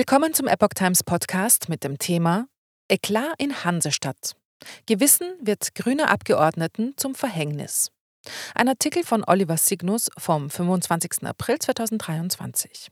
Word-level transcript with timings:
Willkommen 0.00 0.32
zum 0.32 0.46
Epoch 0.46 0.74
Times 0.76 1.02
Podcast 1.02 1.68
mit 1.68 1.82
dem 1.82 1.98
Thema 1.98 2.46
Eklat 2.88 3.34
in 3.38 3.64
Hansestadt. 3.64 4.36
Gewissen 4.86 5.26
wird 5.40 5.74
grüner 5.74 6.08
Abgeordneten 6.08 6.94
zum 6.96 7.16
Verhängnis. 7.16 7.90
Ein 8.54 8.68
Artikel 8.68 9.02
von 9.02 9.24
Oliver 9.26 9.56
Signus 9.56 10.08
vom 10.16 10.50
25. 10.50 11.24
April 11.24 11.58
2023. 11.58 12.90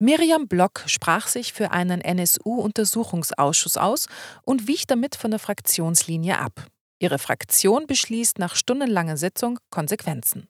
Miriam 0.00 0.48
Block 0.48 0.82
sprach 0.86 1.28
sich 1.28 1.52
für 1.52 1.70
einen 1.70 2.00
NSU-Untersuchungsausschuss 2.00 3.76
aus 3.76 4.08
und 4.42 4.66
wich 4.66 4.88
damit 4.88 5.14
von 5.14 5.30
der 5.30 5.38
Fraktionslinie 5.38 6.40
ab. 6.40 6.66
Ihre 6.98 7.20
Fraktion 7.20 7.86
beschließt 7.86 8.40
nach 8.40 8.56
stundenlanger 8.56 9.16
Sitzung 9.16 9.60
Konsequenzen. 9.70 10.48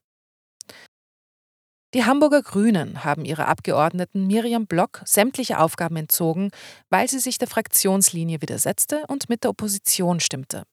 Die 1.95 2.05
Hamburger 2.05 2.43
Grünen 2.43 3.05
haben 3.05 3.25
ihrer 3.25 3.49
Abgeordneten 3.49 4.27
Miriam 4.27 4.67
Block 4.67 5.03
sämtliche 5.05 5.61
Aufgaben 5.61 5.97
entzogen, 5.97 6.51
weil 6.91 7.09
sie 7.09 7.21
sich 7.21 7.39
der 7.39 7.49
Fraktionslinie 7.49 8.43
widersetzte 8.43 9.05
und 9.09 9.29
mit 9.29 9.45
der 9.45 9.51
Opposition 9.51 10.21
stimmte. 10.21 10.65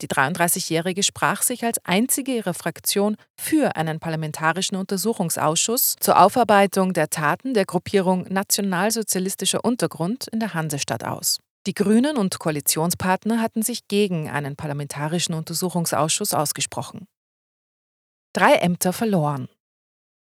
Die 0.00 0.08
33-Jährige 0.08 1.02
sprach 1.02 1.42
sich 1.42 1.64
als 1.64 1.78
einzige 1.84 2.36
ihrer 2.36 2.54
Fraktion 2.54 3.16
für 3.40 3.76
einen 3.76 4.00
parlamentarischen 4.00 4.76
Untersuchungsausschuss 4.76 5.96
zur 6.00 6.20
Aufarbeitung 6.20 6.92
der 6.92 7.08
Taten 7.08 7.54
der 7.54 7.66
Gruppierung 7.66 8.26
Nationalsozialistischer 8.28 9.64
Untergrund 9.64 10.26
in 10.28 10.40
der 10.40 10.54
Hansestadt 10.54 11.04
aus. 11.04 11.38
Die 11.66 11.74
Grünen 11.74 12.16
und 12.16 12.38
Koalitionspartner 12.38 13.40
hatten 13.40 13.62
sich 13.62 13.86
gegen 13.86 14.28
einen 14.28 14.56
parlamentarischen 14.56 15.34
Untersuchungsausschuss 15.34 16.34
ausgesprochen. 16.34 17.06
Drei 18.32 18.54
Ämter 18.54 18.92
verloren. 18.92 19.48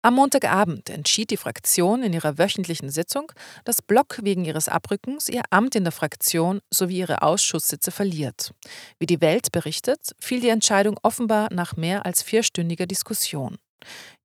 Am 0.04 0.16
Montagabend 0.16 0.90
entschied 0.90 1.30
die 1.30 1.38
Fraktion 1.38 2.02
in 2.02 2.12
ihrer 2.12 2.40
wöchentlichen 2.40 2.90
Sitzung, 2.90 3.32
dass 3.66 3.84
Block 3.84 4.18
wegen 4.24 4.46
ihres 4.46 4.68
Abrückens 4.68 5.30
ihr 5.30 5.44
Amt 5.52 5.76
in 5.76 5.84
der 5.84 5.92
Fraktion 5.92 6.60
sowie 6.72 6.98
ihre 6.98 7.22
Ausschusssitze 7.22 7.92
verliert. 7.92 8.52
Wie 8.98 9.06
die 9.06 9.22
Welt 9.22 9.52
berichtet, 9.52 10.16
fiel 10.20 10.40
die 10.40 10.50
Entscheidung 10.50 10.98
offenbar 11.04 11.54
nach 11.54 11.76
mehr 11.76 12.04
als 12.04 12.24
vierstündiger 12.24 12.88
Diskussion. 12.88 13.58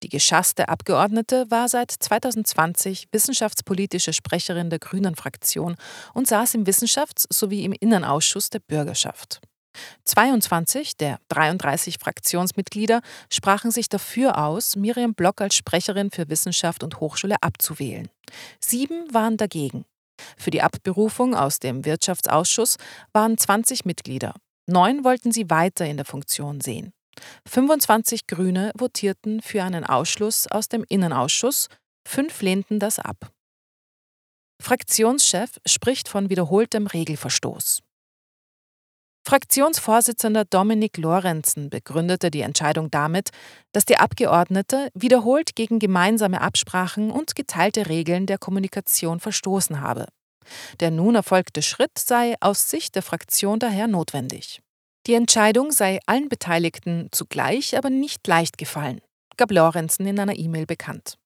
Die 0.02 0.08
geschasste 0.08 0.68
Abgeordnete 0.70 1.50
war 1.50 1.68
seit 1.68 1.90
2020 1.90 3.08
wissenschaftspolitische 3.12 4.14
Sprecherin 4.14 4.70
der 4.70 4.78
Grünen 4.78 5.14
Fraktion 5.14 5.76
und 6.14 6.26
saß 6.26 6.54
im 6.54 6.64
Wissenschafts- 6.64 7.26
sowie 7.30 7.64
im 7.64 7.72
Innenausschuss 7.72 8.48
der 8.48 8.60
Bürgerschaft. 8.60 9.40
22 10.04 10.96
der 10.96 11.18
33 11.28 11.98
Fraktionsmitglieder 11.98 13.00
sprachen 13.30 13.70
sich 13.70 13.88
dafür 13.88 14.38
aus, 14.38 14.76
Miriam 14.76 15.14
Block 15.14 15.40
als 15.40 15.56
Sprecherin 15.56 16.10
für 16.10 16.28
Wissenschaft 16.28 16.82
und 16.82 17.00
Hochschule 17.00 17.36
abzuwählen. 17.40 18.08
Sieben 18.60 19.12
waren 19.12 19.36
dagegen. 19.36 19.84
Für 20.36 20.50
die 20.50 20.62
Abberufung 20.62 21.34
aus 21.34 21.58
dem 21.58 21.84
Wirtschaftsausschuss 21.84 22.76
waren 23.12 23.36
20 23.36 23.84
Mitglieder. 23.84 24.34
Neun 24.66 25.04
wollten 25.04 25.30
sie 25.32 25.50
weiter 25.50 25.86
in 25.86 25.96
der 25.96 26.06
Funktion 26.06 26.60
sehen. 26.60 26.92
25 27.48 28.26
Grüne 28.26 28.72
votierten 28.76 29.40
für 29.40 29.62
einen 29.62 29.84
Ausschluss 29.84 30.46
aus 30.48 30.68
dem 30.68 30.84
Innenausschuss, 30.88 31.68
fünf 32.06 32.42
lehnten 32.42 32.78
das 32.78 32.98
ab. 32.98 33.32
Fraktionschef 34.60 35.58
spricht 35.66 36.08
von 36.08 36.30
wiederholtem 36.30 36.86
Regelverstoß. 36.86 37.82
Fraktionsvorsitzender 39.28 40.44
Dominik 40.44 40.98
Lorenzen 40.98 41.68
begründete 41.68 42.30
die 42.30 42.42
Entscheidung 42.42 42.92
damit, 42.92 43.30
dass 43.72 43.84
die 43.84 43.96
Abgeordnete 43.96 44.88
wiederholt 44.94 45.56
gegen 45.56 45.80
gemeinsame 45.80 46.40
Absprachen 46.40 47.10
und 47.10 47.34
geteilte 47.34 47.88
Regeln 47.88 48.26
der 48.26 48.38
Kommunikation 48.38 49.18
verstoßen 49.18 49.80
habe. 49.80 50.06
Der 50.78 50.92
nun 50.92 51.16
erfolgte 51.16 51.62
Schritt 51.62 51.98
sei 51.98 52.36
aus 52.38 52.70
Sicht 52.70 52.94
der 52.94 53.02
Fraktion 53.02 53.58
daher 53.58 53.88
notwendig. 53.88 54.62
Die 55.08 55.14
Entscheidung 55.14 55.72
sei 55.72 55.98
allen 56.06 56.28
Beteiligten 56.28 57.08
zugleich 57.10 57.76
aber 57.76 57.90
nicht 57.90 58.24
leicht 58.28 58.58
gefallen, 58.58 59.00
gab 59.36 59.50
Lorenzen 59.50 60.06
in 60.06 60.20
einer 60.20 60.38
E-Mail 60.38 60.66
bekannt. 60.66 61.18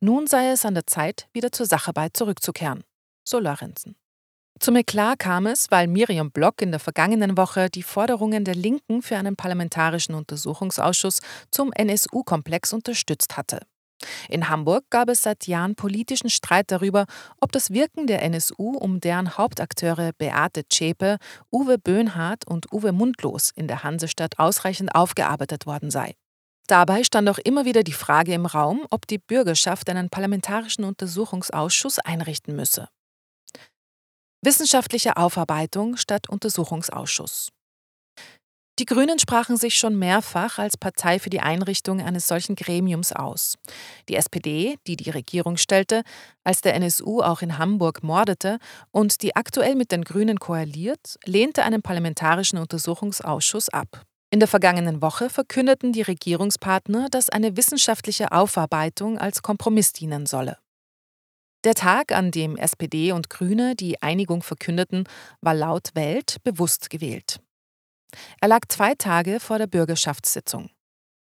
Nun 0.00 0.26
sei 0.26 0.50
es 0.50 0.64
an 0.64 0.74
der 0.74 0.88
Zeit, 0.88 1.28
wieder 1.32 1.52
zur 1.52 1.66
Sacharbeit 1.66 2.16
zurückzukehren, 2.16 2.82
so 3.22 3.38
Lorenzen. 3.38 3.94
Zum 4.60 4.76
Eklat 4.76 5.18
kam 5.18 5.46
es, 5.46 5.70
weil 5.70 5.88
Miriam 5.88 6.30
Block 6.30 6.62
in 6.62 6.70
der 6.70 6.80
vergangenen 6.80 7.36
Woche 7.36 7.68
die 7.68 7.82
Forderungen 7.82 8.44
der 8.44 8.54
Linken 8.54 9.02
für 9.02 9.16
einen 9.16 9.36
parlamentarischen 9.36 10.14
Untersuchungsausschuss 10.14 11.20
zum 11.50 11.72
NSU-Komplex 11.72 12.72
unterstützt 12.72 13.36
hatte. 13.36 13.60
In 14.28 14.48
Hamburg 14.48 14.84
gab 14.90 15.08
es 15.08 15.22
seit 15.22 15.46
Jahren 15.46 15.74
politischen 15.74 16.30
Streit 16.30 16.70
darüber, 16.70 17.06
ob 17.40 17.52
das 17.52 17.70
Wirken 17.70 18.06
der 18.06 18.22
NSU 18.22 18.76
um 18.76 19.00
deren 19.00 19.36
Hauptakteure 19.36 20.12
Beate 20.16 20.66
Zschäpe, 20.68 21.18
Uwe 21.50 21.78
Böhnhardt 21.78 22.46
und 22.46 22.72
Uwe 22.72 22.92
Mundlos 22.92 23.50
in 23.54 23.68
der 23.68 23.82
Hansestadt 23.82 24.38
ausreichend 24.38 24.94
aufgearbeitet 24.94 25.66
worden 25.66 25.90
sei. 25.90 26.14
Dabei 26.66 27.04
stand 27.04 27.28
auch 27.28 27.38
immer 27.38 27.64
wieder 27.66 27.82
die 27.82 27.92
Frage 27.92 28.32
im 28.32 28.46
Raum, 28.46 28.86
ob 28.90 29.06
die 29.06 29.18
Bürgerschaft 29.18 29.88
einen 29.90 30.08
parlamentarischen 30.08 30.84
Untersuchungsausschuss 30.84 31.98
einrichten 31.98 32.56
müsse. 32.56 32.88
Wissenschaftliche 34.44 35.16
Aufarbeitung 35.16 35.96
statt 35.96 36.28
Untersuchungsausschuss. 36.28 37.48
Die 38.78 38.84
Grünen 38.84 39.18
sprachen 39.18 39.56
sich 39.56 39.76
schon 39.76 39.96
mehrfach 39.96 40.58
als 40.58 40.76
Partei 40.76 41.20
für 41.20 41.30
die 41.30 41.40
Einrichtung 41.40 42.02
eines 42.02 42.26
solchen 42.26 42.56
Gremiums 42.56 43.12
aus. 43.12 43.54
Die 44.08 44.16
SPD, 44.16 44.76
die 44.86 44.96
die 44.96 45.10
Regierung 45.10 45.56
stellte, 45.56 46.02
als 46.42 46.60
der 46.60 46.74
NSU 46.74 47.22
auch 47.22 47.40
in 47.40 47.56
Hamburg 47.56 48.02
mordete 48.02 48.58
und 48.90 49.22
die 49.22 49.36
aktuell 49.36 49.76
mit 49.76 49.92
den 49.92 50.02
Grünen 50.02 50.40
koaliert, 50.40 51.16
lehnte 51.24 51.62
einen 51.62 51.82
parlamentarischen 51.82 52.58
Untersuchungsausschuss 52.58 53.68
ab. 53.68 54.02
In 54.30 54.40
der 54.40 54.48
vergangenen 54.48 55.00
Woche 55.00 55.30
verkündeten 55.30 55.92
die 55.92 56.02
Regierungspartner, 56.02 57.08
dass 57.08 57.30
eine 57.30 57.56
wissenschaftliche 57.56 58.32
Aufarbeitung 58.32 59.16
als 59.16 59.42
Kompromiss 59.42 59.92
dienen 59.92 60.26
solle. 60.26 60.58
Der 61.64 61.74
Tag, 61.74 62.12
an 62.12 62.30
dem 62.30 62.56
SPD 62.56 63.12
und 63.12 63.30
Grüne 63.30 63.74
die 63.74 64.02
Einigung 64.02 64.42
verkündeten, 64.42 65.08
war 65.40 65.54
laut 65.54 65.94
Welt 65.94 66.36
bewusst 66.44 66.90
gewählt. 66.90 67.40
Er 68.40 68.48
lag 68.48 68.60
zwei 68.68 68.94
Tage 68.94 69.40
vor 69.40 69.58
der 69.58 69.66
Bürgerschaftssitzung. 69.66 70.68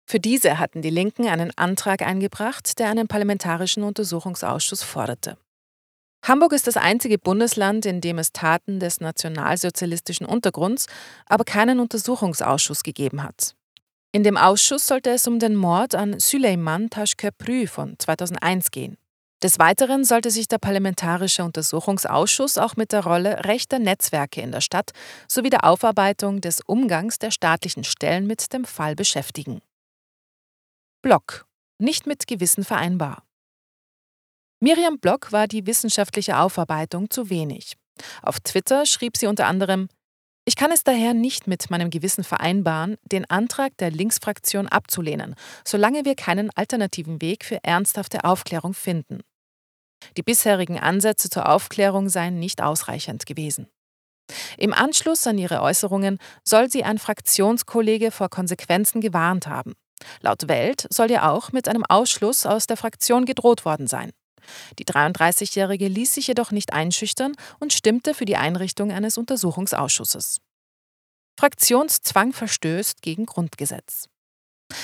Für 0.06 0.18
diese 0.20 0.58
hatten 0.58 0.82
die 0.82 0.90
Linken 0.90 1.28
einen 1.28 1.56
Antrag 1.56 2.02
eingebracht, 2.02 2.78
der 2.78 2.90
einen 2.90 3.06
parlamentarischen 3.06 3.84
Untersuchungsausschuss 3.84 4.82
forderte. 4.82 5.38
Hamburg 6.26 6.52
ist 6.52 6.66
das 6.66 6.76
einzige 6.76 7.18
Bundesland, 7.18 7.86
in 7.86 8.00
dem 8.00 8.18
es 8.18 8.32
Taten 8.32 8.80
des 8.80 9.00
nationalsozialistischen 9.00 10.26
Untergrunds, 10.26 10.86
aber 11.26 11.44
keinen 11.44 11.80
Untersuchungsausschuss 11.80 12.82
gegeben 12.82 13.22
hat. 13.22 13.54
In 14.10 14.24
dem 14.24 14.36
Ausschuss 14.36 14.86
sollte 14.86 15.10
es 15.10 15.26
um 15.26 15.38
den 15.38 15.54
Mord 15.54 15.94
an 15.94 16.18
Süleyman 16.18 16.90
Taşköprü 16.90 17.66
von 17.66 17.96
2001 17.98 18.70
gehen. 18.70 18.96
Des 19.44 19.58
Weiteren 19.58 20.04
sollte 20.04 20.30
sich 20.30 20.48
der 20.48 20.56
Parlamentarische 20.56 21.44
Untersuchungsausschuss 21.44 22.56
auch 22.56 22.76
mit 22.76 22.92
der 22.92 23.04
Rolle 23.04 23.44
rechter 23.44 23.78
Netzwerke 23.78 24.40
in 24.40 24.52
der 24.52 24.62
Stadt 24.62 24.92
sowie 25.28 25.50
der 25.50 25.64
Aufarbeitung 25.64 26.40
des 26.40 26.62
Umgangs 26.62 27.18
der 27.18 27.30
staatlichen 27.30 27.84
Stellen 27.84 28.26
mit 28.26 28.54
dem 28.54 28.64
Fall 28.64 28.96
beschäftigen. 28.96 29.60
Block. 31.02 31.44
Nicht 31.78 32.06
mit 32.06 32.26
Gewissen 32.26 32.64
vereinbar. 32.64 33.22
Miriam 34.60 34.98
Block 34.98 35.30
war 35.30 35.46
die 35.46 35.66
wissenschaftliche 35.66 36.38
Aufarbeitung 36.38 37.10
zu 37.10 37.28
wenig. 37.28 37.76
Auf 38.22 38.40
Twitter 38.40 38.86
schrieb 38.86 39.18
sie 39.18 39.26
unter 39.26 39.46
anderem, 39.46 39.88
ich 40.46 40.56
kann 40.56 40.72
es 40.72 40.84
daher 40.84 41.12
nicht 41.12 41.46
mit 41.46 41.68
meinem 41.68 41.90
Gewissen 41.90 42.24
vereinbaren, 42.24 42.96
den 43.02 43.28
Antrag 43.28 43.76
der 43.76 43.90
Linksfraktion 43.90 44.68
abzulehnen, 44.68 45.34
solange 45.66 46.06
wir 46.06 46.14
keinen 46.14 46.48
alternativen 46.54 47.20
Weg 47.20 47.44
für 47.44 47.62
ernsthafte 47.62 48.24
Aufklärung 48.24 48.72
finden. 48.72 49.20
Die 50.16 50.22
bisherigen 50.22 50.78
Ansätze 50.78 51.30
zur 51.30 51.48
Aufklärung 51.48 52.08
seien 52.08 52.38
nicht 52.38 52.62
ausreichend 52.62 53.26
gewesen. 53.26 53.68
Im 54.56 54.72
Anschluss 54.72 55.26
an 55.26 55.38
ihre 55.38 55.60
Äußerungen 55.60 56.18
soll 56.44 56.70
sie 56.70 56.84
ein 56.84 56.98
Fraktionskollege 56.98 58.10
vor 58.10 58.30
Konsequenzen 58.30 59.00
gewarnt 59.00 59.46
haben. 59.46 59.74
Laut 60.20 60.48
Welt 60.48 60.86
soll 60.90 61.10
ihr 61.10 61.28
auch 61.28 61.52
mit 61.52 61.68
einem 61.68 61.84
Ausschluss 61.84 62.46
aus 62.46 62.66
der 62.66 62.76
Fraktion 62.76 63.26
gedroht 63.26 63.64
worden 63.64 63.86
sein. 63.86 64.10
Die 64.78 64.84
33-Jährige 64.84 65.88
ließ 65.88 66.14
sich 66.14 66.26
jedoch 66.26 66.50
nicht 66.50 66.72
einschüchtern 66.72 67.34
und 67.60 67.72
stimmte 67.72 68.14
für 68.14 68.24
die 68.24 68.36
Einrichtung 68.36 68.92
eines 68.92 69.16
Untersuchungsausschusses. 69.16 70.40
Fraktionszwang 71.38 72.32
verstößt 72.32 73.02
gegen 73.02 73.26
Grundgesetz. 73.26 74.06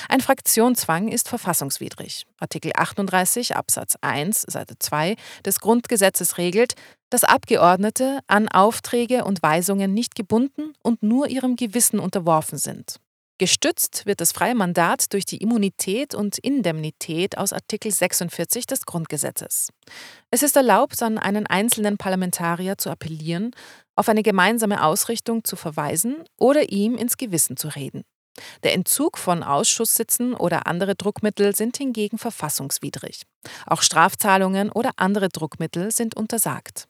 Ein 0.08 0.20
Fraktionszwang 0.20 1.08
ist 1.08 1.28
verfassungswidrig. 1.28 2.26
Artikel 2.38 2.72
38 2.75 3.56
Absatz 3.56 3.96
1 4.00 4.42
Seite 4.42 4.78
2 4.78 5.16
des 5.44 5.60
Grundgesetzes 5.60 6.38
regelt, 6.38 6.75
dass 7.10 7.25
Abgeordnete 7.25 8.20
an 8.26 8.48
Aufträge 8.48 9.25
und 9.25 9.42
Weisungen 9.42 9.92
nicht 9.92 10.14
gebunden 10.14 10.72
und 10.82 11.02
nur 11.02 11.28
ihrem 11.28 11.56
Gewissen 11.56 11.98
unterworfen 11.98 12.58
sind. 12.58 13.00
Gestützt 13.40 14.04
wird 14.04 14.20
das 14.20 14.32
freie 14.32 14.54
Mandat 14.54 15.14
durch 15.14 15.25
die 15.25 15.38
Immunität 15.38 16.14
und 16.14 16.36
Indemnität 16.36 17.38
aus 17.38 17.54
Artikel 17.54 17.90
46 17.90 18.66
des 18.66 18.84
Grundgesetzes. 18.84 19.70
Es 20.31 20.43
ist 20.43 20.56
erlaubt, 20.56 21.02
an 21.02 21.16
einen 21.16 21.46
einzelnen 21.46 21.96
Parlamentarier 21.96 22.76
zu 22.76 22.90
appellieren, 22.90 23.52
auf 23.96 24.10
eine 24.10 24.22
gemeinsame 24.22 24.84
Ausrichtung 24.84 25.43
zu 25.43 25.56
verweisen 25.56 26.16
oder 26.36 26.70
ihm 26.70 26.98
ins 26.98 27.16
Gewissen 27.16 27.56
zu 27.56 27.69
reden. 27.69 28.04
Der 28.62 28.75
Entzug 28.75 29.19
von 29.19 29.43
Ausschusssitzen 29.43 30.35
oder 30.35 30.67
andere 30.67 30.94
Druckmittel 30.94 31.55
sind 31.55 31.77
hingegen 31.77 32.19
verfassungswidrig. 32.19 33.23
Auch 33.67 33.82
Strafzahlungen 33.82 34.71
oder 34.71 34.93
andere 34.97 35.29
Druckmittel 35.29 35.91
sind 35.91 36.17
untersagt. 36.17 36.89